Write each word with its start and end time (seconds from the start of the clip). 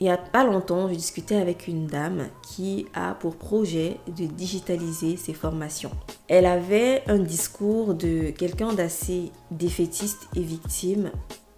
il 0.00 0.04
n'y 0.04 0.10
a 0.10 0.16
pas 0.16 0.44
longtemps, 0.44 0.88
je 0.88 0.94
discutais 0.94 1.36
avec 1.36 1.68
une 1.68 1.86
dame 1.86 2.28
qui 2.42 2.86
a 2.94 3.12
pour 3.12 3.36
projet 3.36 3.98
de 4.06 4.24
digitaliser 4.24 5.18
ses 5.18 5.34
formations. 5.34 5.90
Elle 6.26 6.46
avait 6.46 7.02
un 7.06 7.18
discours 7.18 7.92
de 7.92 8.30
quelqu'un 8.30 8.72
d'assez 8.72 9.30
défaitiste 9.50 10.28
et 10.34 10.40
victime. 10.40 11.10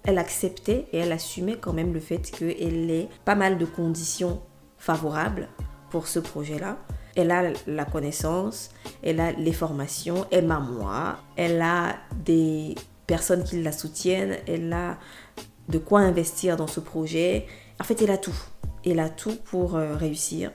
Elle 0.03 0.19
acceptait 0.19 0.87
et 0.93 0.99
elle 0.99 1.13
assumait 1.13 1.57
quand 1.57 1.73
même 1.73 1.95
le 1.95 2.01
fait 2.01 2.33
qu'elle 2.33 2.91
ait 2.91 3.09
pas 3.25 3.37
mal 3.37 3.59
de 3.59 3.65
conditions 3.65 4.41
favorables 4.77 5.47
pour 5.91 6.09
ce 6.09 6.19
projet-là. 6.19 6.79
Elle 7.15 7.31
a 7.31 7.53
la 7.69 7.85
connaissance, 7.85 8.71
elle 9.05 9.21
a 9.21 9.31
les 9.31 9.53
formations, 9.53 10.27
elle 10.33 10.47
m'a 10.47 10.59
moi, 10.59 11.19
elle 11.37 11.63
a 11.63 11.95
des 12.25 12.75
personnes 13.07 13.45
qui 13.45 13.63
la 13.63 13.71
soutiennent, 13.71 14.39
elle 14.49 14.73
a 14.73 14.99
de 15.69 15.79
quoi 15.79 16.01
investir 16.01 16.57
dans 16.57 16.67
ce 16.67 16.81
projet, 16.81 17.47
en 17.83 17.85
fait, 17.85 18.01
elle 18.01 18.13
a 18.13 18.17
tout. 18.17 18.37
Elle 18.87 19.01
a 19.01 19.09
tout 19.09 19.35
pour 19.35 19.75
euh, 19.75 19.97
réussir. 19.97 20.53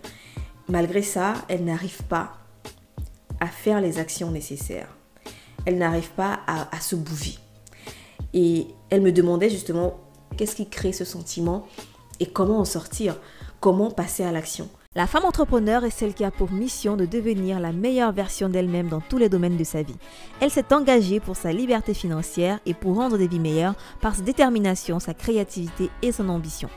Malgré 0.69 1.01
ça, 1.01 1.33
elle 1.49 1.65
n'arrive 1.65 2.03
pas 2.03 2.37
à 3.41 3.47
faire 3.47 3.81
les 3.81 3.99
actions 3.99 4.31
nécessaires. 4.31 4.95
Elle 5.65 5.77
n'arrive 5.77 6.11
pas 6.11 6.39
à, 6.47 6.73
à 6.73 6.79
se 6.79 6.95
bouger. 6.95 7.37
Et 8.33 8.67
elle 8.89 9.01
me 9.01 9.11
demandait 9.11 9.49
justement 9.49 9.99
qu'est-ce 10.37 10.55
qui 10.55 10.69
crée 10.69 10.93
ce 10.93 11.03
sentiment 11.03 11.67
et 12.21 12.27
comment 12.27 12.59
en 12.59 12.65
sortir, 12.65 13.19
comment 13.59 13.91
passer 13.91 14.23
à 14.23 14.31
l'action? 14.31 14.69
La 14.95 15.05
femme 15.05 15.25
entrepreneur 15.25 15.83
est 15.83 15.91
celle 15.91 16.13
qui 16.13 16.23
a 16.23 16.31
pour 16.31 16.51
mission 16.51 16.95
de 16.95 17.05
devenir 17.05 17.59
la 17.59 17.73
meilleure 17.73 18.13
version 18.13 18.47
d'elle-même 18.49 18.87
dans 18.87 19.01
tous 19.01 19.17
les 19.17 19.29
domaines 19.29 19.57
de 19.57 19.63
sa 19.65 19.83
vie. 19.83 19.97
Elle 20.39 20.49
s'est 20.49 20.73
engagée 20.73 21.19
pour 21.19 21.35
sa 21.35 21.51
liberté 21.51 21.93
financière 21.93 22.59
et 22.65 22.73
pour 22.73 22.95
rendre 22.95 23.17
des 23.17 23.27
vies 23.27 23.37
meilleures 23.37 23.75
par 23.99 24.15
sa 24.15 24.21
détermination, 24.21 24.99
sa 24.99 25.13
créativité 25.13 25.91
et 26.01 26.13
son 26.13 26.29
ambition. 26.29 26.69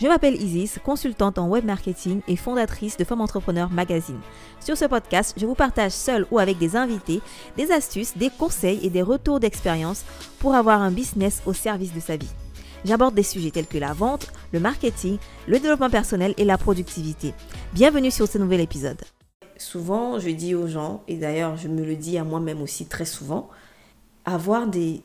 Je 0.00 0.06
m'appelle 0.06 0.40
Isis, 0.40 0.78
consultante 0.84 1.38
en 1.38 1.48
web 1.48 1.64
marketing 1.64 2.20
et 2.28 2.36
fondatrice 2.36 2.96
de 2.96 3.02
Femmes 3.02 3.20
Entrepreneurs 3.20 3.70
Magazine. 3.70 4.20
Sur 4.60 4.76
ce 4.76 4.84
podcast, 4.84 5.34
je 5.36 5.44
vous 5.44 5.56
partage 5.56 5.90
seul 5.90 6.24
ou 6.30 6.38
avec 6.38 6.56
des 6.56 6.76
invités 6.76 7.20
des 7.56 7.72
astuces, 7.72 8.16
des 8.16 8.30
conseils 8.30 8.78
et 8.86 8.90
des 8.90 9.02
retours 9.02 9.40
d'expérience 9.40 10.04
pour 10.38 10.54
avoir 10.54 10.82
un 10.82 10.92
business 10.92 11.42
au 11.46 11.52
service 11.52 11.92
de 11.92 11.98
sa 11.98 12.16
vie. 12.16 12.30
J'aborde 12.84 13.16
des 13.16 13.24
sujets 13.24 13.50
tels 13.50 13.66
que 13.66 13.76
la 13.76 13.92
vente, 13.92 14.28
le 14.52 14.60
marketing, 14.60 15.18
le 15.48 15.58
développement 15.58 15.90
personnel 15.90 16.32
et 16.36 16.44
la 16.44 16.58
productivité. 16.58 17.34
Bienvenue 17.72 18.12
sur 18.12 18.28
ce 18.28 18.38
nouvel 18.38 18.60
épisode. 18.60 19.02
Souvent, 19.56 20.20
je 20.20 20.30
dis 20.30 20.54
aux 20.54 20.68
gens, 20.68 21.02
et 21.08 21.16
d'ailleurs 21.16 21.56
je 21.56 21.66
me 21.66 21.84
le 21.84 21.96
dis 21.96 22.18
à 22.18 22.22
moi-même 22.22 22.62
aussi 22.62 22.86
très 22.86 23.04
souvent, 23.04 23.48
avoir 24.24 24.68
des 24.68 25.02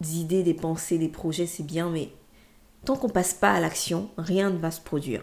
idées, 0.00 0.42
des 0.42 0.54
pensées, 0.54 0.96
des 0.96 1.10
projets, 1.10 1.44
c'est 1.44 1.66
bien, 1.66 1.90
mais 1.90 2.12
tant 2.84 2.96
qu'on 2.96 3.08
passe 3.08 3.34
pas 3.34 3.52
à 3.52 3.60
l'action, 3.60 4.10
rien 4.18 4.50
ne 4.50 4.58
va 4.58 4.70
se 4.70 4.80
produire. 4.80 5.22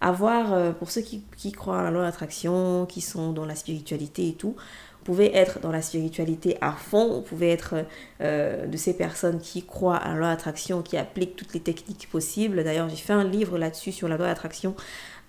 Avoir, 0.00 0.52
euh, 0.52 0.72
pour 0.72 0.90
ceux 0.90 1.00
qui, 1.00 1.52
croient 1.52 1.78
à 1.78 1.82
la 1.82 1.90
loi 1.90 2.02
d'attraction, 2.02 2.86
qui 2.86 3.00
sont 3.00 3.32
dans 3.32 3.46
la 3.46 3.54
spiritualité 3.54 4.28
et 4.28 4.34
tout, 4.34 4.56
vous 4.58 5.12
pouvez 5.12 5.34
être 5.34 5.60
dans 5.60 5.70
la 5.70 5.82
spiritualité 5.82 6.58
à 6.60 6.72
fond, 6.72 7.14
vous 7.14 7.22
pouvez 7.22 7.50
être 7.50 7.76
euh, 8.20 8.66
de 8.66 8.76
ces 8.76 8.94
personnes 8.94 9.40
qui 9.40 9.64
croient 9.64 9.96
à 9.96 10.10
la 10.10 10.18
loi 10.18 10.28
d'attraction, 10.28 10.82
qui 10.82 10.96
appliquent 10.96 11.36
toutes 11.36 11.54
les 11.54 11.60
techniques 11.60 12.08
possibles. 12.10 12.62
D'ailleurs, 12.64 12.88
j'ai 12.88 12.96
fait 12.96 13.12
un 13.12 13.24
livre 13.24 13.56
là-dessus 13.56 13.92
sur 13.92 14.08
la 14.08 14.16
loi 14.16 14.26
d'attraction 14.26 14.74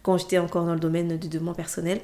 quand 0.02 0.18
j'étais 0.18 0.40
encore 0.40 0.66
dans 0.66 0.73
le 0.73 0.80
domaine 0.80 1.18
du 1.18 1.28
développement 1.28 1.54
personnel. 1.54 2.02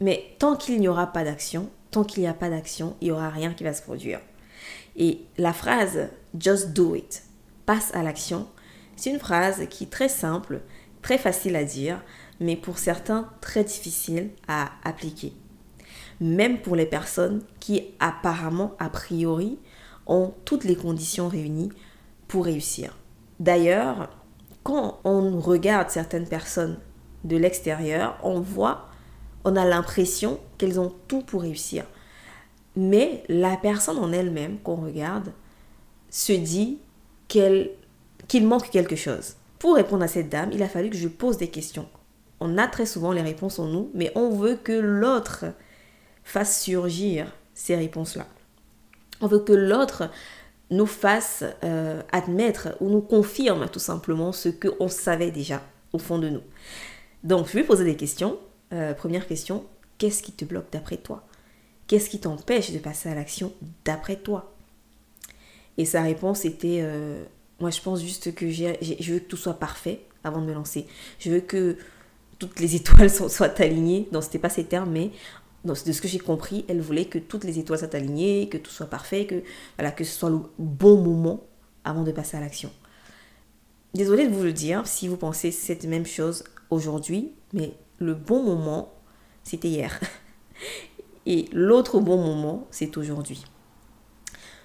Mais 0.00 0.24
tant 0.38 0.56
qu'il 0.56 0.78
n'y 0.78 0.88
aura 0.88 1.06
pas 1.06 1.24
d'action, 1.24 1.70
tant 1.90 2.04
qu'il 2.04 2.22
n'y 2.22 2.28
a 2.28 2.34
pas 2.34 2.50
d'action, 2.50 2.96
il 3.00 3.06
n'y 3.06 3.10
aura 3.12 3.30
rien 3.30 3.54
qui 3.54 3.64
va 3.64 3.72
se 3.72 3.82
produire. 3.82 4.20
Et 4.96 5.20
la 5.38 5.52
phrase 5.52 6.08
Just 6.38 6.70
do 6.70 6.94
it, 6.94 7.22
passe 7.64 7.94
à 7.94 8.02
l'action, 8.02 8.48
c'est 8.96 9.10
une 9.10 9.18
phrase 9.18 9.66
qui 9.68 9.84
est 9.84 9.90
très 9.90 10.08
simple, 10.08 10.60
très 11.02 11.18
facile 11.18 11.56
à 11.56 11.64
dire, 11.64 12.02
mais 12.40 12.56
pour 12.56 12.78
certains 12.78 13.30
très 13.40 13.64
difficile 13.64 14.30
à 14.48 14.70
appliquer. 14.84 15.32
Même 16.20 16.60
pour 16.60 16.76
les 16.76 16.86
personnes 16.86 17.42
qui 17.60 17.82
apparemment, 18.00 18.74
a 18.78 18.88
priori, 18.88 19.58
ont 20.06 20.32
toutes 20.44 20.64
les 20.64 20.76
conditions 20.76 21.28
réunies 21.28 21.72
pour 22.28 22.44
réussir. 22.44 22.96
D'ailleurs, 23.40 24.10
quand 24.62 25.00
on 25.04 25.40
regarde 25.40 25.90
certaines 25.90 26.28
personnes 26.28 26.78
de 27.24 27.36
l'extérieur, 27.36 28.18
on 28.22 28.40
voit, 28.40 28.88
on 29.44 29.56
a 29.56 29.64
l'impression 29.64 30.38
qu'elles 30.58 30.80
ont 30.80 30.92
tout 31.08 31.22
pour 31.22 31.42
réussir. 31.42 31.84
Mais 32.76 33.22
la 33.28 33.56
personne 33.56 33.98
en 33.98 34.12
elle-même 34.12 34.58
qu'on 34.58 34.76
regarde 34.76 35.32
se 36.10 36.32
dit 36.32 36.78
qu'elle 37.28 37.70
qu'il 38.28 38.46
manque 38.46 38.70
quelque 38.70 38.96
chose. 38.96 39.34
Pour 39.58 39.76
répondre 39.76 40.02
à 40.02 40.08
cette 40.08 40.28
dame, 40.28 40.50
il 40.52 40.62
a 40.62 40.68
fallu 40.68 40.90
que 40.90 40.96
je 40.96 41.08
pose 41.08 41.38
des 41.38 41.48
questions. 41.48 41.88
On 42.40 42.58
a 42.58 42.66
très 42.66 42.86
souvent 42.86 43.12
les 43.12 43.22
réponses 43.22 43.58
en 43.58 43.66
nous, 43.66 43.90
mais 43.94 44.12
on 44.14 44.30
veut 44.30 44.56
que 44.56 44.72
l'autre 44.72 45.46
fasse 46.24 46.62
surgir 46.62 47.32
ces 47.54 47.76
réponses-là. 47.76 48.26
On 49.20 49.26
veut 49.26 49.38
que 49.38 49.52
l'autre 49.52 50.10
nous 50.70 50.86
fasse 50.86 51.44
euh, 51.62 52.02
admettre 52.12 52.76
ou 52.80 52.88
nous 52.88 53.00
confirme 53.00 53.68
tout 53.68 53.78
simplement 53.78 54.32
ce 54.32 54.48
qu'on 54.48 54.88
savait 54.88 55.30
déjà 55.30 55.62
au 55.92 55.98
fond 55.98 56.18
de 56.18 56.28
nous. 56.28 56.42
Donc, 57.22 57.46
je 57.48 57.52
vais 57.52 57.64
poser 57.64 57.84
des 57.84 57.96
questions. 57.96 58.38
Euh, 58.72 58.92
première 58.92 59.26
question, 59.26 59.64
qu'est-ce 59.98 60.22
qui 60.22 60.32
te 60.32 60.44
bloque 60.44 60.70
d'après 60.72 60.96
toi? 60.96 61.22
Qu'est-ce 61.86 62.10
qui 62.10 62.18
t'empêche 62.18 62.72
de 62.72 62.78
passer 62.78 63.08
à 63.08 63.14
l'action 63.14 63.52
d'après 63.84 64.16
toi? 64.16 64.52
Et 65.78 65.84
sa 65.84 66.02
réponse 66.02 66.44
était 66.44 66.80
euh, 66.82 67.24
moi, 67.60 67.70
je 67.70 67.80
pense 67.80 68.00
juste 68.02 68.34
que 68.34 68.50
je 68.50 69.12
veux 69.12 69.18
que 69.20 69.24
tout 69.24 69.36
soit 69.36 69.54
parfait 69.54 70.00
avant 70.24 70.40
de 70.40 70.46
me 70.46 70.52
lancer. 70.52 70.86
Je 71.18 71.30
veux 71.30 71.40
que 71.40 71.76
toutes 72.38 72.60
les 72.60 72.74
étoiles 72.74 73.10
soient, 73.30 73.60
alignées. 73.60 74.08
Non, 74.12 74.20
c'était 74.20 74.38
pas 74.38 74.48
ces 74.48 74.64
termes, 74.64 74.90
mais 74.90 75.10
de 75.64 75.74
ce 75.74 76.00
que 76.00 76.08
j'ai 76.08 76.18
compris, 76.18 76.64
elle 76.68 76.80
voulait 76.80 77.06
que 77.06 77.18
toutes 77.18 77.44
les 77.44 77.58
étoiles 77.58 77.78
soient 77.78 77.94
alignées, 77.94 78.48
que 78.48 78.58
tout 78.58 78.70
soit 78.70 78.86
parfait, 78.86 79.26
que, 79.26 79.42
voilà, 79.78 79.92
que 79.92 80.04
ce 80.04 80.12
soit 80.12 80.30
le 80.30 80.40
bon 80.58 81.00
moment 81.00 81.44
avant 81.84 82.02
de 82.02 82.12
passer 82.12 82.36
à 82.36 82.40
l'action. 82.40 82.70
Désolée 83.94 84.26
de 84.26 84.34
vous 84.34 84.42
le 84.42 84.52
dire 84.52 84.86
si 84.86 85.06
vous 85.06 85.16
pensez 85.16 85.52
cette 85.52 85.84
même 85.84 86.06
chose 86.06 86.44
aujourd'hui, 86.70 87.32
mais 87.52 87.74
le 87.98 88.14
bon 88.14 88.42
moment, 88.42 88.92
c'était 89.44 89.68
hier. 89.68 90.00
Et 91.26 91.46
l'autre 91.52 92.00
bon 92.00 92.18
moment, 92.18 92.66
c'est 92.70 92.96
aujourd'hui. 92.98 93.44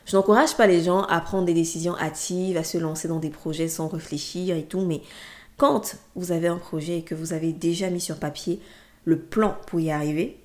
Je 0.09 0.15
n'encourage 0.15 0.57
pas 0.57 0.65
les 0.65 0.81
gens 0.81 1.03
à 1.03 1.21
prendre 1.21 1.45
des 1.45 1.53
décisions 1.53 1.95
hâtives, 1.95 2.57
à 2.57 2.63
se 2.63 2.79
lancer 2.79 3.07
dans 3.07 3.19
des 3.19 3.29
projets 3.29 3.67
sans 3.67 3.87
réfléchir 3.87 4.55
et 4.55 4.63
tout, 4.63 4.81
mais 4.81 5.03
quand 5.55 5.97
vous 6.15 6.31
avez 6.31 6.47
un 6.47 6.57
projet 6.57 6.97
et 6.97 7.03
que 7.03 7.13
vous 7.13 7.31
avez 7.31 7.53
déjà 7.53 7.91
mis 7.91 8.01
sur 8.01 8.17
papier 8.17 8.59
le 9.05 9.19
plan 9.19 9.55
pour 9.67 9.79
y 9.79 9.91
arriver, 9.91 10.39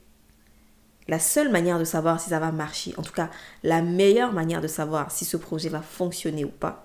la 1.08 1.18
seule 1.18 1.50
manière 1.50 1.78
de 1.78 1.84
savoir 1.84 2.20
si 2.20 2.28
ça 2.28 2.40
va 2.40 2.52
marcher, 2.52 2.92
en 2.98 3.02
tout 3.02 3.14
cas 3.14 3.30
la 3.62 3.80
meilleure 3.80 4.34
manière 4.34 4.60
de 4.60 4.68
savoir 4.68 5.10
si 5.10 5.24
ce 5.24 5.38
projet 5.38 5.70
va 5.70 5.80
fonctionner 5.80 6.44
ou 6.44 6.50
pas, 6.50 6.84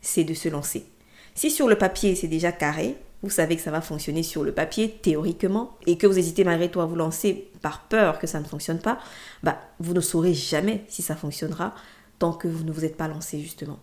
c'est 0.00 0.24
de 0.24 0.32
se 0.32 0.48
lancer. 0.48 0.86
Si 1.34 1.50
sur 1.50 1.68
le 1.68 1.76
papier 1.76 2.14
c'est 2.14 2.28
déjà 2.28 2.50
carré, 2.50 2.96
vous 3.22 3.30
savez 3.30 3.56
que 3.56 3.62
ça 3.62 3.70
va 3.70 3.80
fonctionner 3.80 4.22
sur 4.22 4.42
le 4.42 4.52
papier 4.52 4.90
théoriquement 5.02 5.76
et 5.86 5.98
que 5.98 6.06
vous 6.06 6.18
hésitez 6.18 6.44
malgré 6.44 6.70
tout 6.70 6.80
à 6.80 6.86
vous 6.86 6.96
lancer 6.96 7.50
par 7.60 7.82
peur 7.82 8.18
que 8.18 8.26
ça 8.26 8.40
ne 8.40 8.44
fonctionne 8.44 8.78
pas, 8.78 8.98
bah 9.42 9.58
vous 9.78 9.92
ne 9.92 10.00
saurez 10.00 10.32
jamais 10.32 10.84
si 10.88 11.02
ça 11.02 11.16
fonctionnera 11.16 11.74
tant 12.18 12.32
que 12.32 12.48
vous 12.48 12.64
ne 12.64 12.72
vous 12.72 12.84
êtes 12.84 12.96
pas 12.96 13.08
lancé 13.08 13.40
justement. 13.40 13.78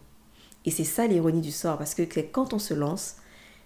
Et 0.66 0.72
c'est 0.72 0.84
ça 0.84 1.06
l'ironie 1.06 1.42
du 1.42 1.52
sort 1.52 1.78
parce 1.78 1.94
que 1.94 2.04
quand 2.20 2.54
on 2.54 2.60
se 2.60 2.74
lance, 2.74 3.18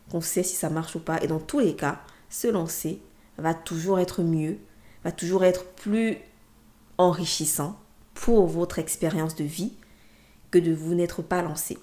qu'on 0.10 0.22
sait 0.22 0.44
si 0.44 0.56
ça 0.56 0.70
marche 0.70 0.96
ou 0.96 1.00
pas 1.00 1.22
et 1.22 1.28
dans 1.28 1.40
tous 1.40 1.60
les 1.60 1.76
cas, 1.76 2.02
se 2.30 2.48
lancer 2.48 3.02
va 3.38 3.54
toujours 3.54 4.00
être 4.00 4.24
mieux, 4.24 4.58
va 5.04 5.12
toujours 5.12 5.46
être 5.46 5.66
plus 5.66 6.18
enrichissant 6.98 7.80
pour 8.14 8.46
votre 8.46 8.78
expérience 8.78 9.36
de 9.36 9.46
vie 9.46 9.74
que 10.52 10.60
de 10.60 10.74
vous 10.74 10.96
n'être 10.96 11.22
pas 11.22 11.42
lancé. 11.42 11.78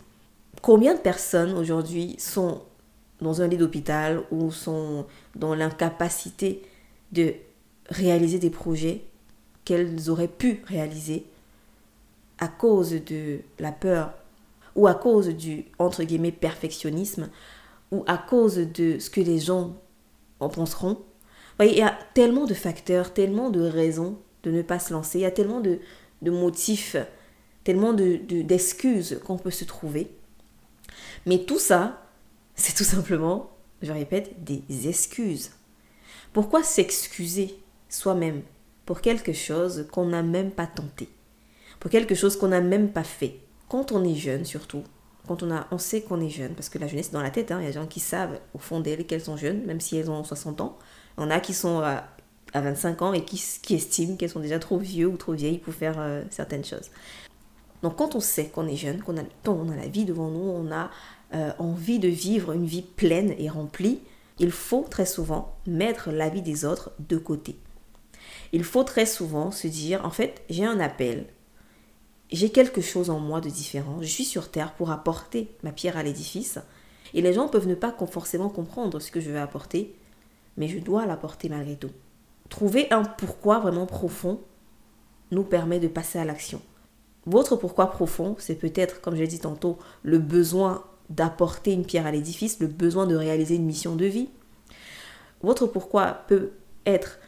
Combien 0.61 0.95
de 0.95 1.01
personnes 1.01 1.57
aujourd'hui 1.57 2.17
sont 2.19 2.63
dans 3.21 3.43
un 3.43 3.49
lit 3.49 3.57
d'hôpital 3.57 4.23
ou 4.31 4.51
sont 4.51 5.07
dans 5.35 5.55
l'incapacité 5.55 6.63
de 7.13 7.35
réaliser 7.89 8.39
des 8.39 8.51
projets 8.51 9.03
qu'elles 9.65 10.11
auraient 10.11 10.29
pu 10.29 10.63
réaliser 10.67 11.25
à 12.39 12.49
cause 12.49 12.93
de 12.93 13.41
la 13.59 13.73
peur 13.73 14.15
ou 14.77 14.87
à 14.87 14.95
cause 14.95 15.29
du 15.29 15.65
entre 15.79 16.05
guillemets 16.05 16.33
perfectionnisme 16.33 17.29
ou 17.91 18.05
à 18.07 18.19
cause 18.19 18.57
de 18.57 18.99
ce 18.99 19.11
que 19.11 19.21
les 19.21 19.39
gens 19.39 19.75
en 20.41 20.49
penseront. 20.49 20.99
il 21.61 21.77
y 21.77 21.83
a 21.83 21.99
tellement 22.15 22.45
de 22.45 22.55
facteurs, 22.55 23.13
tellement 23.13 23.51
de 23.51 23.61
raisons 23.61 24.19
de 24.45 24.51
ne 24.51 24.63
pas 24.63 24.79
se 24.79 24.93
lancer, 24.93 25.19
il 25.19 25.23
y 25.23 25.27
a 25.27 25.31
tellement 25.31 25.61
de, 25.61 25.81
motifs, 26.23 26.97
tellement 27.65 27.93
d'excuses 27.93 29.11
de, 29.11 29.17
qu'on 29.17 29.37
peut 29.37 29.51
se 29.51 29.65
trouver. 29.65 30.11
Mais 31.27 31.39
tout 31.39 31.59
ça, 31.59 32.08
c'est 32.59 32.75
tout 32.75 32.85
simplement, 32.85 33.51
je 33.83 33.93
répète, 33.93 34.45
des 34.45 34.89
excuses. 34.89 35.53
Pourquoi 36.33 36.63
s'excuser 36.63 37.59
soi-même 37.89 38.43
pour 38.85 39.01
quelque 39.01 39.33
chose 39.33 39.87
qu'on 39.93 40.07
n'a 40.07 40.23
même 40.23 40.51
pas 40.51 40.67
tenté, 40.67 41.09
pour 41.81 41.91
quelque 41.91 42.15
chose 42.15 42.37
qu'on 42.37 42.49
n'a 42.49 42.61
même 42.61 42.91
pas 42.91 43.05
fait? 43.05 43.41
Quand 43.69 43.93
on 43.93 44.05
est 44.05 44.15
jeune 44.15 44.45
surtout, 44.45 44.83
quand 45.27 45.43
on, 45.43 45.51
a, 45.51 45.67
on 45.71 45.79
sait 45.79 46.03
qu'on 46.03 46.21
est 46.21 46.31
jeune, 46.31 46.55
parce 46.55 46.69
que 46.69 46.79
la 46.79 46.87
jeunesse 46.87 47.09
est 47.09 47.13
dans 47.13 47.23
la 47.23 47.31
tête, 47.31 47.51
hein, 47.51 47.59
il 47.61 47.65
y 47.65 47.67
a 47.67 47.71
des 47.71 47.79
gens 47.79 47.87
qui 47.87 48.01
savent 48.01 48.41
au 48.55 48.59
fond 48.59 48.81
d'elles 48.81 49.07
qu'elles 49.07 49.23
sont 49.23 49.37
jeunes, 49.37 49.65
même 49.65 49.81
si 49.81 49.97
elles 49.97 50.11
ont 50.11 50.25
60 50.25 50.61
ans. 50.61 50.79
En 51.17 51.31
a 51.31 51.41
qui 51.41 51.55
sont 51.55 51.81
à, 51.81 52.05
25 52.55 53.03
ans 53.03 53.13
et 53.13 53.25
qui, 53.25 53.43
qui 53.63 53.75
estiment 53.75 54.17
qu'elles 54.17 54.31
sont 54.31 54.41
déjà 54.41 54.59
trop 54.59 54.79
vieux 54.79 55.07
ou 55.07 55.19
trop 55.19 55.33
vieilles 55.33 55.59
pour 55.59 55.75
faire 55.75 55.97
euh, 55.99 56.23
certaines 56.31 56.65
choses. 56.65 56.91
Donc 57.83 57.97
quand 57.97 58.15
on 58.15 58.21
sait 58.21 58.47
qu'on 58.47 58.67
est 58.67 58.77
jeune, 58.77 59.03
qu'on 59.03 59.19
a 59.19 59.23
on 59.47 59.71
a 59.71 59.77
la 59.77 59.87
vie 59.87 60.07
devant 60.07 60.31
nous, 60.31 60.41
on 60.41 60.73
a 60.73 60.91
euh, 61.35 61.53
envie 61.59 61.99
de 61.99 62.09
vivre 62.09 62.53
une 62.53 62.67
vie 62.67 62.83
pleine 62.83 63.35
et 63.39 63.49
remplie, 63.49 64.01
il 64.39 64.51
faut 64.51 64.87
très 64.89 65.07
souvent 65.07 65.57
mettre 65.67 66.11
la 66.11 66.29
vie 66.29 66.43
des 66.43 66.65
autres 66.65 66.93
de 67.09 67.19
côté. 67.19 67.57
Il 68.53 68.65
faut 68.65 68.85
très 68.85 69.07
souvent 69.07 69.51
se 69.51 69.67
dire, 69.67 70.05
en 70.05 70.11
fait, 70.11 70.43
j'ai 70.49 70.65
un 70.65 70.81
appel, 70.81 71.27
j'ai 72.31 72.51
quelque 72.51 72.81
chose 72.81 73.11
en 73.11 73.19
moi 73.19 73.41
de 73.41 73.49
différent, 73.49 73.99
je 74.01 74.07
suis 74.07 74.25
sur 74.25 74.51
Terre 74.51 74.75
pour 74.75 74.91
apporter 74.91 75.51
ma 75.63 75.73
pierre 75.73 75.97
à 75.97 76.03
l'édifice, 76.03 76.59
et 77.15 77.23
les 77.23 77.33
gens 77.33 77.49
peuvent 77.49 77.69
ne 77.69 77.75
pas 77.75 77.95
forcément 78.11 78.49
comprendre 78.49 79.01
ce 79.01 79.11
que 79.11 79.21
je 79.21 79.31
vais 79.31 79.39
apporter, 79.39 79.95
mais 80.57 80.69
je 80.69 80.79
dois 80.79 81.07
l'apporter 81.07 81.49
malgré 81.49 81.77
tout. 81.77 81.91
Trouver 82.49 82.91
un 82.91 83.03
pourquoi 83.03 83.59
vraiment 83.59 83.87
profond 83.87 84.41
nous 85.31 85.45
permet 85.45 85.79
de 85.79 85.89
passer 85.89 86.19
à 86.19 86.25
l'action. 86.25 86.61
Votre 87.27 87.57
pourquoi 87.57 87.91
profond, 87.91 88.37
c'est 88.39 88.55
peut-être, 88.55 89.01
comme 89.01 89.15
je 89.15 89.21
l'ai 89.21 89.27
dit 89.27 89.41
tantôt, 89.41 89.79
le 90.03 90.19
besoin 90.19 90.85
d'apporter 91.11 91.73
une 91.73 91.85
pierre 91.85 92.07
à 92.07 92.11
l'édifice, 92.11 92.61
le 92.61 92.67
besoin 92.67 93.07
de 93.07 93.17
réaliser 93.17 93.57
une 93.57 93.65
mission 93.65 93.97
de 93.97 94.05
vie. 94.05 94.29
Votre 95.43 95.67
pourquoi 95.67 96.25
peut 96.27 96.51
être 96.87 97.19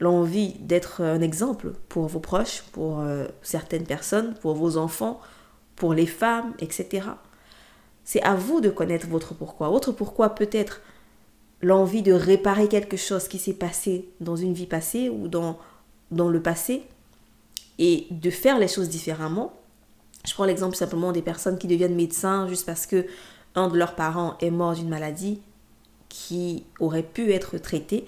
l'envie 0.00 0.54
d'être 0.60 1.02
un 1.02 1.20
exemple 1.20 1.72
pour 1.88 2.06
vos 2.06 2.20
proches, 2.20 2.62
pour 2.72 3.00
euh, 3.00 3.26
certaines 3.42 3.84
personnes, 3.84 4.34
pour 4.40 4.54
vos 4.54 4.76
enfants, 4.76 5.20
pour 5.76 5.94
les 5.94 6.06
femmes, 6.06 6.54
etc. 6.60 7.08
C'est 8.04 8.22
à 8.22 8.34
vous 8.34 8.60
de 8.60 8.70
connaître 8.70 9.06
votre 9.06 9.34
pourquoi. 9.34 9.68
Votre 9.68 9.92
pourquoi 9.92 10.34
peut 10.34 10.50
être 10.52 10.80
l'envie 11.60 12.02
de 12.02 12.12
réparer 12.12 12.68
quelque 12.68 12.96
chose 12.96 13.28
qui 13.28 13.38
s'est 13.38 13.54
passé 13.54 14.08
dans 14.20 14.36
une 14.36 14.54
vie 14.54 14.66
passée 14.66 15.08
ou 15.08 15.28
dans, 15.28 15.58
dans 16.10 16.28
le 16.28 16.40
passé 16.40 16.84
et 17.78 18.06
de 18.10 18.30
faire 18.30 18.58
les 18.58 18.68
choses 18.68 18.88
différemment. 18.88 19.52
Je 20.26 20.34
prends 20.34 20.44
l'exemple 20.44 20.76
simplement 20.76 21.12
des 21.12 21.22
personnes 21.22 21.58
qui 21.58 21.66
deviennent 21.66 21.94
médecins 21.94 22.48
juste 22.48 22.66
parce 22.66 22.86
que 22.86 23.06
un 23.54 23.68
de 23.68 23.76
leurs 23.76 23.94
parents 23.94 24.36
est 24.40 24.50
mort 24.50 24.74
d'une 24.74 24.88
maladie 24.88 25.40
qui 26.08 26.64
aurait 26.80 27.02
pu 27.02 27.32
être 27.32 27.58
traitée 27.58 28.06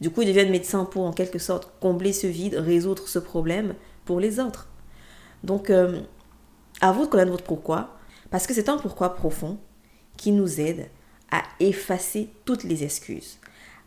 du 0.00 0.10
coup, 0.10 0.22
ils 0.22 0.28
deviennent 0.28 0.50
médecins 0.50 0.84
pour, 0.84 1.04
en 1.04 1.12
quelque 1.12 1.38
sorte, 1.38 1.72
combler 1.80 2.12
ce 2.12 2.26
vide, 2.26 2.54
résoudre 2.54 3.06
ce 3.06 3.18
problème 3.18 3.74
pour 4.06 4.18
les 4.18 4.40
autres. 4.40 4.68
Donc, 5.44 5.68
euh, 5.68 6.00
à 6.80 6.92
vous 6.92 7.04
de 7.04 7.10
connaître 7.10 7.30
votre 7.30 7.44
pourquoi, 7.44 7.98
parce 8.30 8.46
que 8.46 8.54
c'est 8.54 8.68
un 8.68 8.78
pourquoi 8.78 9.14
profond 9.14 9.58
qui 10.16 10.32
nous 10.32 10.60
aide 10.60 10.88
à 11.30 11.42
effacer 11.60 12.30
toutes 12.44 12.64
les 12.64 12.82
excuses, 12.82 13.38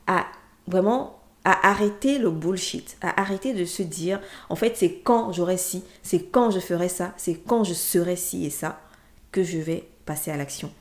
à 0.05 0.25
vraiment 0.67 1.19
à 1.45 1.69
arrêter 1.69 2.19
le 2.19 2.31
bullshit, 2.31 2.97
à 3.01 3.19
arrêter 3.19 3.53
de 3.53 3.65
se 3.65 3.83
dire, 3.83 4.19
en 4.49 4.55
fait, 4.55 4.77
c'est 4.77 4.99
quand 5.03 5.33
j'aurai 5.33 5.57
ci, 5.57 5.83
c'est 6.01 6.23
quand 6.23 6.51
je 6.51 6.59
ferai 6.59 6.89
ça, 6.89 7.13
c'est 7.17 7.35
quand 7.35 7.63
je 7.63 7.73
serai 7.73 8.15
ci 8.15 8.45
et 8.45 8.49
ça, 8.49 8.81
que 9.31 9.43
je 9.43 9.57
vais 9.57 9.87
passer 10.05 10.31
à 10.31 10.37
l'action. 10.37 10.71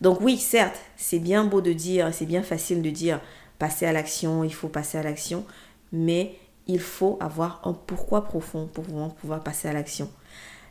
Donc 0.00 0.20
oui, 0.20 0.36
certes, 0.36 0.78
c'est 0.96 1.18
bien 1.18 1.44
beau 1.44 1.60
de 1.60 1.72
dire, 1.72 2.12
c'est 2.12 2.26
bien 2.26 2.42
facile 2.42 2.82
de 2.82 2.90
dire, 2.90 3.20
passer 3.58 3.86
à 3.86 3.92
l'action, 3.92 4.44
il 4.44 4.52
faut 4.52 4.68
passer 4.68 4.98
à 4.98 5.02
l'action, 5.02 5.46
mais 5.92 6.34
il 6.66 6.80
faut 6.80 7.16
avoir 7.20 7.60
un 7.64 7.72
pourquoi 7.72 8.24
profond 8.24 8.66
pour 8.66 8.84
pouvoir 9.14 9.42
passer 9.42 9.68
à 9.68 9.72
l'action. 9.72 10.10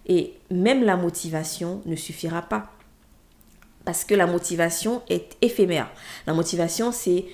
Et 0.06 0.34
même 0.52 0.84
la 0.84 0.98
motivation 0.98 1.82
ne 1.86 1.96
suffira 1.96 2.42
pas. 2.42 2.72
Parce 3.86 4.06
que 4.06 4.16
la 4.16 4.28
motivation 4.28 5.02
est 5.10 5.38
éphémère. 5.42 5.90
La 6.26 6.34
motivation, 6.34 6.92
c'est, 6.92 7.26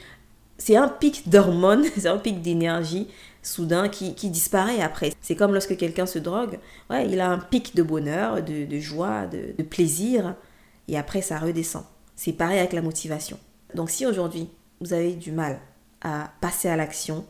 c'est 0.60 0.76
un 0.76 0.88
pic 0.88 1.28
d'hormones, 1.28 1.86
c'est 1.98 2.08
un 2.08 2.18
pic 2.18 2.42
d'énergie 2.42 3.08
soudain 3.42 3.90
qui, 3.90 4.14
disparaît 4.30 4.82
après. 4.82 5.14
C'est 5.22 5.36
comme 5.36 5.54
lorsque 5.54 5.76
quelqu'un 5.78 6.06
se 6.06 6.20
drogue. 6.20 6.60
Ouais, 6.90 7.10
il 7.10 7.20
a 7.22 7.32
un 7.32 7.40
pic 7.40 7.76
de 7.76 7.82
bonheur, 7.82 8.44
de, 8.44 8.80
joie, 8.80 9.26
de, 9.26 9.56
de 9.58 9.64
plaisir, 9.64 10.36
et 10.88 10.98
après 10.98 11.22
ça 11.22 11.40
redescend. 11.40 11.84
C'est 12.16 12.34
pareil 12.34 12.60
avec 12.60 12.74
la 12.74 12.82
motivation. 12.82 13.40
Donc 13.74 13.90
si 13.90 14.06
aujourd'hui 14.06 14.50
vous 14.82 14.94
avez 14.94 15.14
du 15.14 15.32
mal 15.32 15.60
à 16.02 16.32
passer 16.42 16.68
à 16.68 16.76
l'action, 16.76 17.26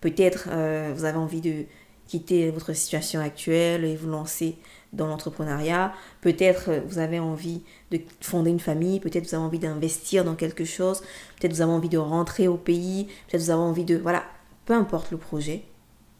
peut-être 0.00 0.48
euh, 0.50 0.92
vous 0.94 1.04
avez 1.04 1.18
envie 1.18 1.40
de 1.40 1.64
quitter 2.06 2.50
votre 2.50 2.72
situation 2.72 3.20
actuelle 3.20 3.84
et 3.84 3.96
vous 3.96 4.08
lancer 4.08 4.56
dans 4.92 5.06
l'entrepreneuriat, 5.06 5.92
peut-être 6.20 6.70
euh, 6.70 6.80
vous 6.86 6.98
avez 6.98 7.18
envie 7.18 7.62
de 7.90 8.00
fonder 8.20 8.50
une 8.50 8.60
famille, 8.60 9.00
peut-être 9.00 9.28
vous 9.28 9.34
avez 9.34 9.44
envie 9.44 9.58
d'investir 9.58 10.24
dans 10.24 10.34
quelque 10.34 10.64
chose, 10.64 11.00
peut-être 11.38 11.52
vous 11.52 11.62
avez 11.62 11.72
envie 11.72 11.88
de 11.88 11.98
rentrer 11.98 12.48
au 12.48 12.56
pays, 12.56 13.08
peut-être 13.28 13.42
vous 13.42 13.50
avez 13.50 13.60
envie 13.60 13.84
de... 13.84 13.96
Voilà, 13.96 14.22
peu 14.66 14.72
importe 14.72 15.10
le 15.10 15.18
projet, 15.18 15.64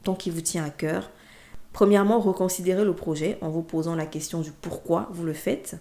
tant 0.03 0.15
qu'il 0.15 0.33
vous 0.33 0.41
tient 0.41 0.65
à 0.65 0.71
cœur. 0.71 1.11
Premièrement, 1.73 2.21
reconsidérez 2.21 2.85
le 2.85 2.95
projet 2.95 3.39
en 3.41 3.51
vous 3.51 3.63
posant 3.63 3.95
la 3.95 4.07
question 4.07 4.41
du 4.41 4.53
pourquoi 4.53 5.09
vous 5.13 5.25
le 5.25 5.33
faites. 5.33 5.77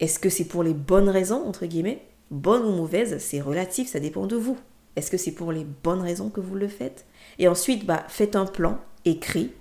Est-ce 0.00 0.18
que 0.18 0.28
c'est 0.28 0.44
pour 0.44 0.62
les 0.62 0.74
bonnes 0.74 1.08
raisons, 1.08 1.46
entre 1.46 1.66
guillemets? 1.66 2.02
Bonne 2.30 2.64
ou 2.64 2.72
mauvaise, 2.72 3.18
c'est 3.18 3.40
relatif, 3.40 3.88
ça 3.88 4.00
dépend 4.00 4.26
de 4.26 4.36
vous. 4.36 4.58
Est-ce 4.96 5.10
que 5.10 5.16
c'est 5.16 5.32
pour 5.32 5.52
les 5.52 5.64
bonnes 5.64 6.00
raisons 6.00 6.30
que 6.30 6.40
vous 6.40 6.54
le 6.54 6.68
faites? 6.68 7.06
Et 7.38 7.48
ensuite, 7.48 7.86
bah, 7.86 8.04
faites 8.08 8.34
un 8.34 8.46
plan 8.46 8.80
écrit, 9.04 9.52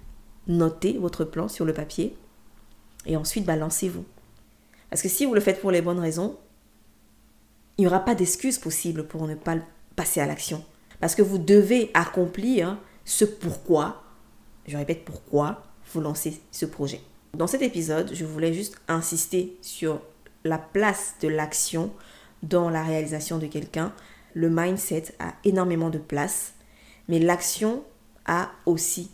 notez 0.47 0.97
votre 0.97 1.25
plan 1.25 1.47
sur 1.47 1.65
le 1.65 1.73
papier, 1.73 2.17
et 3.05 3.17
ensuite, 3.17 3.45
bah, 3.45 3.55
lancez-vous. 3.55 4.05
Parce 4.89 5.01
que 5.01 5.09
si 5.09 5.25
vous 5.25 5.33
le 5.33 5.41
faites 5.41 5.61
pour 5.61 5.71
les 5.71 5.81
bonnes 5.81 5.99
raisons, 5.99 6.37
il 7.77 7.81
n'y 7.81 7.87
aura 7.87 7.99
pas 7.99 8.15
d'excuse 8.15 8.57
possible 8.57 9.05
pour 9.05 9.27
ne 9.27 9.35
pas 9.35 9.57
passer 9.95 10.21
à 10.21 10.25
l'action. 10.25 10.63
Parce 11.01 11.15
que 11.15 11.21
vous 11.21 11.37
devez 11.37 11.91
accomplir 11.93 12.77
ce 13.03 13.25
pourquoi, 13.25 14.03
je 14.67 14.77
répète 14.77 15.03
pourquoi, 15.03 15.63
vous 15.93 16.01
lancez 16.01 16.41
ce 16.51 16.65
projet. 16.65 17.01
Dans 17.33 17.47
cet 17.47 17.61
épisode, 17.61 18.11
je 18.13 18.25
voulais 18.25 18.53
juste 18.53 18.77
insister 18.87 19.57
sur 19.61 20.01
la 20.45 20.57
place 20.57 21.15
de 21.21 21.27
l'action 21.27 21.91
dans 22.43 22.69
la 22.69 22.83
réalisation 22.83 23.37
de 23.37 23.47
quelqu'un, 23.47 23.93
le 24.35 24.49
mindset 24.49 25.15
a 25.17 25.33
énormément 25.43 25.89
de 25.89 25.97
place, 25.97 26.53
mais 27.07 27.19
l'action 27.19 27.83
a 28.25 28.51
aussi 28.65 29.09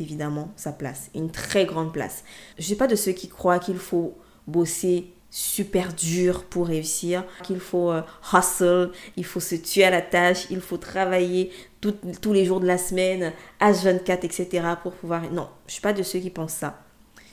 évidemment 0.00 0.52
sa 0.56 0.72
place, 0.72 1.10
une 1.14 1.30
très 1.30 1.66
grande 1.66 1.92
place. 1.92 2.24
Je 2.56 2.62
ne 2.62 2.66
suis 2.66 2.74
pas 2.74 2.86
de 2.86 2.96
ceux 2.96 3.12
qui 3.12 3.28
croient 3.28 3.58
qu'il 3.58 3.78
faut 3.78 4.16
bosser 4.46 5.12
super 5.30 5.92
dur 5.92 6.44
pour 6.44 6.68
réussir, 6.68 7.24
qu'il 7.42 7.60
faut 7.60 7.90
euh, 7.90 8.02
hustle, 8.32 8.90
il 9.16 9.24
faut 9.24 9.40
se 9.40 9.54
tuer 9.54 9.84
à 9.84 9.90
la 9.90 10.00
tâche, 10.00 10.46
il 10.50 10.60
faut 10.60 10.78
travailler 10.78 11.50
tous 11.80 12.32
les 12.32 12.44
jours 12.46 12.60
de 12.60 12.66
la 12.66 12.78
semaine, 12.78 13.32
H24, 13.60 14.24
etc. 14.24 14.66
pour 14.82 14.92
pouvoir... 14.92 15.22
Non, 15.32 15.48
je 15.66 15.70
ne 15.70 15.72
suis 15.72 15.82
pas 15.82 15.92
de 15.92 16.02
ceux 16.02 16.20
qui 16.20 16.30
pensent 16.30 16.54
ça. 16.54 16.82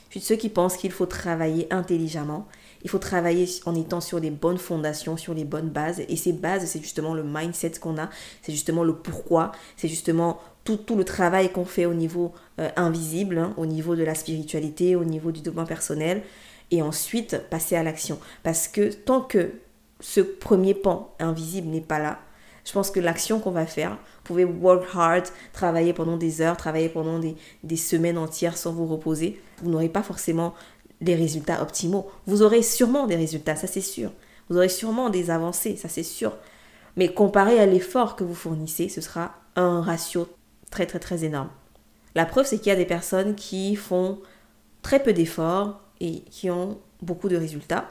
Je 0.08 0.12
suis 0.12 0.20
de 0.20 0.24
ceux 0.24 0.36
qui 0.36 0.48
pensent 0.48 0.76
qu'il 0.76 0.92
faut 0.92 1.06
travailler 1.06 1.72
intelligemment 1.72 2.46
il 2.84 2.90
faut 2.90 2.98
travailler 2.98 3.48
en 3.64 3.74
étant 3.74 4.00
sur 4.00 4.20
des 4.20 4.30
bonnes 4.30 4.58
fondations, 4.58 5.16
sur 5.16 5.32
les 5.34 5.44
bonnes 5.44 5.70
bases. 5.70 6.02
Et 6.08 6.16
ces 6.16 6.32
bases, 6.32 6.66
c'est 6.66 6.80
justement 6.80 7.14
le 7.14 7.24
mindset 7.24 7.72
qu'on 7.80 7.98
a, 7.98 8.10
c'est 8.42 8.52
justement 8.52 8.84
le 8.84 8.94
pourquoi, 8.94 9.52
c'est 9.76 9.88
justement 9.88 10.38
tout, 10.64 10.76
tout, 10.76 10.94
le 10.94 11.04
travail 11.04 11.50
qu'on 11.50 11.64
fait 11.64 11.86
au 11.86 11.94
niveau 11.94 12.32
euh, 12.60 12.70
invisible, 12.76 13.38
hein, 13.38 13.54
au 13.56 13.66
niveau 13.66 13.96
de 13.96 14.04
la 14.04 14.14
spiritualité, 14.14 14.96
au 14.96 15.04
niveau 15.04 15.32
du 15.32 15.40
développement 15.40 15.66
personnel. 15.66 16.22
Et 16.70 16.82
ensuite, 16.82 17.42
passer 17.50 17.76
à 17.76 17.82
l'action. 17.82 18.18
Parce 18.42 18.68
que 18.68 18.92
tant 18.92 19.20
que 19.20 19.52
ce 20.00 20.20
premier 20.20 20.74
pan 20.74 21.14
invisible 21.18 21.68
n'est 21.68 21.80
pas 21.80 21.98
là, 21.98 22.18
je 22.64 22.72
pense 22.72 22.90
que 22.90 23.00
l'action 23.00 23.40
qu'on 23.40 23.50
va 23.50 23.66
faire, 23.66 23.90
vous 23.90 24.22
pouvez 24.24 24.44
work 24.44 24.86
hard, 24.94 25.24
travailler 25.52 25.92
pendant 25.92 26.16
des 26.16 26.40
heures, 26.40 26.56
travailler 26.56 26.88
pendant 26.88 27.18
des, 27.18 27.36
des 27.62 27.76
semaines 27.76 28.16
entières 28.16 28.56
sans 28.56 28.72
vous 28.72 28.86
reposer. 28.86 29.40
Vous 29.62 29.70
n'aurez 29.70 29.90
pas 29.90 30.02
forcément 30.02 30.54
des 31.00 31.14
résultats 31.14 31.62
optimaux. 31.62 32.10
Vous 32.26 32.42
aurez 32.42 32.62
sûrement 32.62 33.06
des 33.06 33.16
résultats, 33.16 33.56
ça 33.56 33.66
c'est 33.66 33.80
sûr. 33.80 34.12
Vous 34.48 34.56
aurez 34.56 34.68
sûrement 34.68 35.10
des 35.10 35.30
avancées, 35.30 35.76
ça 35.76 35.88
c'est 35.88 36.02
sûr. 36.02 36.36
Mais 36.96 37.12
comparé 37.12 37.58
à 37.58 37.66
l'effort 37.66 38.16
que 38.16 38.24
vous 38.24 38.34
fournissez, 38.34 38.88
ce 38.88 39.00
sera 39.00 39.34
un 39.56 39.80
ratio 39.80 40.28
très 40.70 40.86
très 40.86 40.98
très 40.98 41.24
énorme. 41.24 41.50
La 42.14 42.26
preuve, 42.26 42.46
c'est 42.46 42.58
qu'il 42.58 42.68
y 42.68 42.72
a 42.72 42.76
des 42.76 42.84
personnes 42.84 43.34
qui 43.34 43.74
font 43.74 44.20
très 44.82 45.02
peu 45.02 45.12
d'efforts 45.12 45.80
et 46.00 46.20
qui 46.30 46.50
ont 46.50 46.78
beaucoup 47.02 47.28
de 47.28 47.36
résultats, 47.36 47.88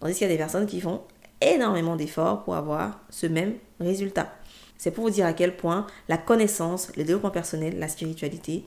tandis 0.00 0.14
qu'il 0.14 0.22
y 0.22 0.30
a 0.30 0.32
des 0.32 0.38
personnes 0.38 0.66
qui 0.66 0.80
font 0.80 1.02
énormément 1.40 1.96
d'efforts 1.96 2.44
pour 2.44 2.56
avoir 2.56 3.00
ce 3.10 3.26
même 3.26 3.54
résultat. 3.78 4.32
C'est 4.76 4.90
pour 4.90 5.04
vous 5.04 5.10
dire 5.10 5.26
à 5.26 5.32
quel 5.32 5.56
point 5.56 5.86
la 6.08 6.16
connaissance, 6.16 6.90
le 6.96 7.04
développement 7.04 7.30
personnel, 7.30 7.78
la 7.78 7.88
spiritualité 7.88 8.64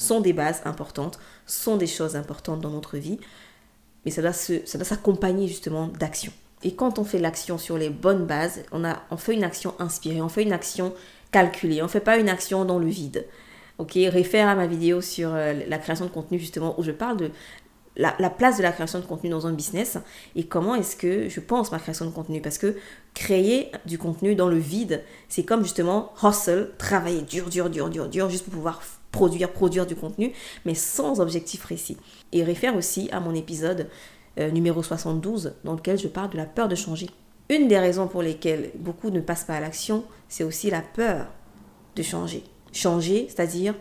sont 0.00 0.20
des 0.20 0.32
bases 0.32 0.62
importantes, 0.64 1.20
sont 1.46 1.76
des 1.76 1.86
choses 1.86 2.16
importantes 2.16 2.60
dans 2.60 2.70
notre 2.70 2.96
vie, 2.96 3.20
mais 4.04 4.10
ça 4.10 4.22
doit, 4.22 4.32
s'accompagner 4.32 5.46
justement 5.46 5.88
d'action. 5.88 6.32
Et 6.62 6.74
quand 6.74 6.98
on 6.98 7.04
fait 7.04 7.18
l'action 7.18 7.58
sur 7.58 7.76
les 7.76 7.90
bonnes 7.90 8.26
bases, 8.26 8.62
on, 8.72 8.84
a, 8.84 9.02
on 9.10 9.16
fait 9.16 9.34
une 9.34 9.44
action 9.44 9.74
inspirée, 9.78 10.22
on 10.22 10.28
fait 10.28 10.42
une 10.42 10.52
action 10.52 10.94
calculée, 11.32 11.82
on 11.82 11.84
ne 11.84 11.90
fait 11.90 12.00
pas 12.00 12.16
une 12.16 12.28
action 12.28 12.64
dans 12.64 12.78
le 12.78 12.86
vide. 12.86 13.26
Ok, 13.78 13.92
réfère 13.94 14.48
à 14.48 14.54
ma 14.54 14.66
vidéo 14.66 15.00
sur 15.00 15.34
euh, 15.34 15.54
la 15.68 15.78
création 15.78 16.06
de 16.06 16.10
contenu 16.10 16.38
justement 16.38 16.78
où 16.78 16.82
je 16.82 16.92
parle 16.92 17.16
de 17.16 17.30
la, 17.96 18.14
la, 18.18 18.30
place 18.30 18.56
de 18.58 18.62
la 18.62 18.72
création 18.72 19.00
de 19.00 19.04
contenu 19.04 19.30
dans 19.30 19.46
un 19.46 19.52
business 19.52 19.98
et 20.34 20.44
comment 20.44 20.74
est-ce 20.74 20.96
que 20.96 21.28
je 21.28 21.40
pense 21.40 21.72
ma 21.72 21.78
création 21.78 22.06
de 22.06 22.10
contenu. 22.10 22.40
Parce 22.40 22.58
que 22.58 22.76
créer 23.14 23.70
du 23.86 23.98
contenu 23.98 24.34
dans 24.34 24.48
le 24.48 24.58
vide, 24.58 25.02
c'est 25.28 25.44
comme 25.44 25.62
justement 25.62 26.12
hustle, 26.22 26.70
travailler 26.78 27.22
dur, 27.22 27.48
dur, 27.50 27.68
dur, 27.68 27.90
dur, 27.90 28.08
dur, 28.08 28.30
juste 28.30 28.44
pour 28.44 28.54
pouvoir 28.54 28.82
produire, 29.12 29.52
produire 29.52 29.86
du 29.86 29.96
contenu, 29.96 30.32
mais 30.64 30.74
sans 30.74 31.20
objectif 31.20 31.60
précis. 31.60 31.96
Et 32.32 32.44
réfère 32.44 32.76
aussi 32.76 33.08
à 33.12 33.20
mon 33.20 33.34
épisode 33.34 33.88
euh, 34.38 34.50
numéro 34.50 34.82
72 34.82 35.54
dans 35.64 35.74
lequel 35.74 35.98
je 35.98 36.08
parle 36.08 36.30
de 36.30 36.36
la 36.36 36.46
peur 36.46 36.68
de 36.68 36.74
changer. 36.74 37.08
Une 37.48 37.66
des 37.66 37.78
raisons 37.78 38.06
pour 38.06 38.22
lesquelles 38.22 38.70
beaucoup 38.76 39.10
ne 39.10 39.20
passent 39.20 39.44
pas 39.44 39.56
à 39.56 39.60
l'action, 39.60 40.04
c'est 40.28 40.44
aussi 40.44 40.70
la 40.70 40.82
peur 40.82 41.26
de 41.96 42.02
changer. 42.02 42.44
Changer, 42.72 43.26
c'est-à-dire 43.28 43.74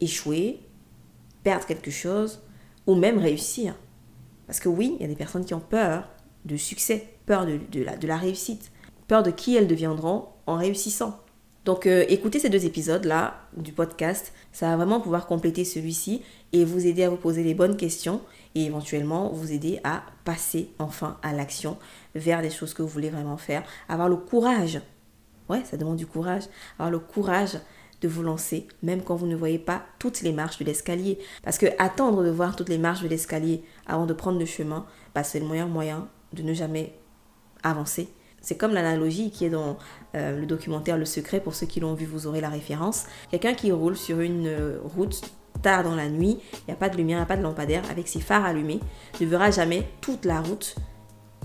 échouer, 0.00 0.60
perdre 1.42 1.64
quelque 1.64 1.90
chose 1.90 2.42
ou 2.86 2.94
même 2.94 3.18
réussir. 3.18 3.74
Parce 4.46 4.60
que 4.60 4.68
oui, 4.68 4.96
il 4.98 5.02
y 5.02 5.04
a 5.04 5.08
des 5.08 5.16
personnes 5.16 5.46
qui 5.46 5.54
ont 5.54 5.60
peur 5.60 6.08
de 6.44 6.56
succès, 6.56 7.08
peur 7.24 7.46
de 7.46 8.06
la 8.06 8.16
réussite, 8.16 8.72
peur 9.08 9.22
de 9.22 9.30
qui 9.30 9.56
elles 9.56 9.68
deviendront 9.68 10.26
en 10.46 10.56
réussissant. 10.56 11.21
Donc 11.64 11.86
euh, 11.86 12.04
écoutez 12.08 12.40
ces 12.40 12.48
deux 12.48 12.66
épisodes-là 12.66 13.40
du 13.56 13.72
podcast, 13.72 14.32
ça 14.52 14.68
va 14.70 14.76
vraiment 14.76 15.00
pouvoir 15.00 15.26
compléter 15.26 15.64
celui-ci 15.64 16.22
et 16.52 16.64
vous 16.64 16.86
aider 16.86 17.04
à 17.04 17.10
vous 17.10 17.16
poser 17.16 17.44
les 17.44 17.54
bonnes 17.54 17.76
questions 17.76 18.20
et 18.56 18.64
éventuellement 18.64 19.30
vous 19.30 19.52
aider 19.52 19.78
à 19.84 20.02
passer 20.24 20.70
enfin 20.80 21.18
à 21.22 21.32
l'action 21.32 21.78
vers 22.16 22.42
des 22.42 22.50
choses 22.50 22.74
que 22.74 22.82
vous 22.82 22.88
voulez 22.88 23.10
vraiment 23.10 23.36
faire, 23.36 23.62
avoir 23.88 24.08
le 24.08 24.16
courage. 24.16 24.80
Ouais, 25.48 25.62
ça 25.64 25.76
demande 25.76 25.96
du 25.96 26.06
courage, 26.06 26.44
avoir 26.78 26.90
le 26.90 26.98
courage 26.98 27.58
de 28.00 28.08
vous 28.08 28.22
lancer, 28.22 28.66
même 28.82 29.02
quand 29.02 29.14
vous 29.14 29.26
ne 29.26 29.36
voyez 29.36 29.60
pas 29.60 29.84
toutes 30.00 30.22
les 30.22 30.32
marches 30.32 30.58
de 30.58 30.64
l'escalier. 30.64 31.18
Parce 31.44 31.58
que 31.58 31.66
attendre 31.78 32.24
de 32.24 32.30
voir 32.30 32.56
toutes 32.56 32.68
les 32.68 32.78
marches 32.78 33.02
de 33.02 33.08
l'escalier 33.08 33.62
avant 33.86 34.06
de 34.06 34.12
prendre 34.12 34.40
le 34.40 34.46
chemin, 34.46 34.86
bah, 35.14 35.22
c'est 35.22 35.38
le 35.38 35.46
meilleur 35.46 35.68
moyen 35.68 36.08
de 36.32 36.42
ne 36.42 36.52
jamais 36.52 36.94
avancer. 37.62 38.08
C'est 38.42 38.56
comme 38.56 38.74
l'analogie 38.74 39.30
qui 39.30 39.44
est 39.44 39.50
dans 39.50 39.78
euh, 40.14 40.38
le 40.38 40.46
documentaire 40.46 40.98
Le 40.98 41.04
Secret, 41.04 41.40
pour 41.40 41.54
ceux 41.54 41.66
qui 41.66 41.80
l'ont 41.80 41.94
vu, 41.94 42.04
vous 42.04 42.26
aurez 42.26 42.40
la 42.40 42.48
référence. 42.48 43.06
Quelqu'un 43.30 43.54
qui 43.54 43.70
roule 43.72 43.96
sur 43.96 44.20
une 44.20 44.48
euh, 44.48 44.78
route 44.96 45.22
tard 45.62 45.84
dans 45.84 45.94
la 45.94 46.08
nuit, 46.08 46.38
il 46.52 46.64
n'y 46.68 46.74
a 46.74 46.76
pas 46.76 46.88
de 46.88 46.96
lumière, 46.96 47.18
il 47.18 47.20
n'y 47.20 47.24
a 47.24 47.26
pas 47.26 47.36
de 47.36 47.42
lampadaire, 47.42 47.82
avec 47.88 48.08
ses 48.08 48.20
phares 48.20 48.44
allumés, 48.44 48.80
ne 49.20 49.26
verra 49.26 49.50
jamais 49.52 49.88
toute 50.00 50.24
la 50.24 50.40
route 50.40 50.74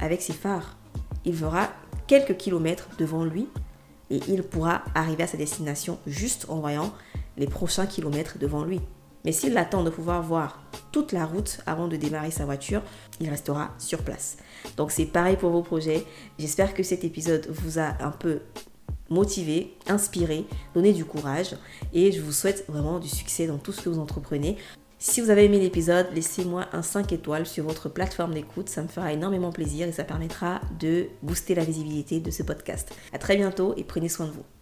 avec 0.01 0.21
ses 0.21 0.33
phares. 0.33 0.75
Il 1.23 1.33
verra 1.33 1.69
quelques 2.07 2.35
kilomètres 2.35 2.89
devant 2.97 3.23
lui 3.23 3.47
et 4.09 4.19
il 4.27 4.41
pourra 4.41 4.83
arriver 4.95 5.23
à 5.23 5.27
sa 5.27 5.37
destination 5.37 5.99
juste 6.07 6.45
en 6.49 6.59
voyant 6.59 6.93
les 7.37 7.47
prochains 7.47 7.85
kilomètres 7.85 8.39
devant 8.39 8.63
lui. 8.63 8.81
Mais 9.25 9.31
s'il 9.31 9.57
attend 9.57 9.83
de 9.83 9.89
pouvoir 9.89 10.21
voir 10.21 10.61
toute 10.91 11.11
la 11.11 11.25
route 11.25 11.59
avant 11.65 11.87
de 11.87 11.95
démarrer 11.95 12.31
sa 12.31 12.45
voiture, 12.45 12.81
il 13.19 13.29
restera 13.29 13.71
sur 13.77 14.03
place. 14.03 14.37
Donc 14.77 14.91
c'est 14.91 15.05
pareil 15.05 15.37
pour 15.37 15.51
vos 15.51 15.63
projets. 15.63 16.05
J'espère 16.39 16.73
que 16.73 16.83
cet 16.83 17.03
épisode 17.03 17.47
vous 17.49 17.79
a 17.79 17.95
un 18.01 18.11
peu 18.11 18.39
motivé, 19.09 19.73
inspiré, 19.87 20.45
donné 20.73 20.93
du 20.93 21.05
courage 21.05 21.55
et 21.93 22.11
je 22.11 22.21
vous 22.21 22.31
souhaite 22.31 22.65
vraiment 22.67 22.99
du 22.99 23.07
succès 23.07 23.47
dans 23.47 23.57
tout 23.57 23.71
ce 23.71 23.81
que 23.81 23.89
vous 23.89 23.99
entreprenez. 23.99 24.57
Si 24.99 25.21
vous 25.21 25.29
avez 25.29 25.45
aimé 25.45 25.59
l'épisode, 25.59 26.07
laissez-moi 26.13 26.65
un 26.73 26.81
5 26.81 27.11
étoiles 27.13 27.45
sur 27.45 27.63
votre 27.65 27.87
plateforme 27.87 28.33
d'écoute, 28.33 28.67
ça 28.67 28.81
me 28.81 28.87
fera 28.87 29.13
énormément 29.13 29.51
plaisir 29.51 29.87
et 29.87 29.91
ça 29.91 30.03
permettra 30.03 30.59
de 30.79 31.07
booster 31.21 31.53
la 31.53 31.63
visibilité 31.63 32.19
de 32.19 32.31
ce 32.31 32.41
podcast. 32.41 32.91
À 33.13 33.19
très 33.19 33.35
bientôt 33.35 33.75
et 33.77 33.83
prenez 33.83 34.09
soin 34.09 34.25
de 34.25 34.31
vous. 34.31 34.56